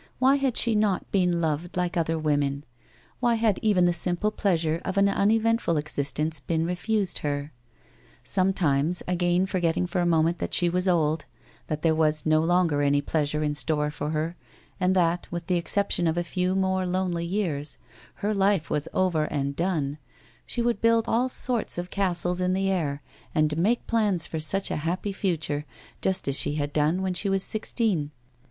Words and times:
Wliy 0.19 0.39
had 0.39 0.39
A 0.41 0.41
WOMAN'S 0.41 0.41
LIFE. 0.41 0.63
245 0.73 0.73
she 0.73 0.75
not 0.75 1.11
been 1.11 1.41
loved 1.41 1.77
like 1.77 1.95
other 1.95 2.17
women 2.17 2.65
1 3.19 3.19
Why 3.19 3.35
had 3.35 3.59
even 3.61 3.85
the 3.85 3.93
simple 3.93 4.31
pleasure 4.31 4.81
of 4.83 4.97
an 4.97 5.07
uneventful 5.07 5.77
existence 5.77 6.39
been 6.39 6.65
refused 6.65 7.19
her 7.19 7.53
^ 8.23 8.27
Sometimes, 8.27 9.03
again, 9.07 9.45
forgetting 9.45 9.85
for 9.85 10.01
a 10.01 10.07
moment 10.07 10.39
that 10.39 10.55
she 10.55 10.69
was 10.69 10.87
old, 10.87 11.25
that 11.67 11.83
there 11.83 11.93
was 11.93 12.25
no 12.25 12.41
longer 12.41 12.81
any 12.81 12.99
pleasure 12.99 13.43
in 13.43 13.53
store 13.53 13.91
for 13.91 14.09
her 14.09 14.35
and 14.79 14.95
that, 14.95 15.27
with 15.31 15.45
the 15.45 15.57
exception 15.57 16.07
of 16.07 16.17
a 16.17 16.23
few 16.23 16.55
more 16.55 16.87
lonely 16.87 17.23
years, 17.23 17.77
her 18.25 18.33
life 18.33 18.71
was 18.71 18.87
over 18.95 19.25
and 19.25 19.55
done, 19.55 19.99
she 20.47 20.63
would 20.63 20.81
build 20.81 21.05
all 21.07 21.29
sorts 21.29 21.77
of 21.77 21.91
castles 21.91 22.41
in 22.41 22.53
the 22.53 22.71
air 22.71 23.03
and 23.35 23.55
make 23.55 23.85
plans 23.85 24.25
for 24.25 24.39
such 24.39 24.71
a 24.71 24.77
happy 24.77 25.13
future, 25.13 25.63
just 26.01 26.27
as 26.27 26.35
she 26.35 26.55
had 26.55 26.73
done 26.73 27.03
when 27.03 27.13
she 27.13 27.29
was 27.29 27.43
sixteen. 27.43 28.09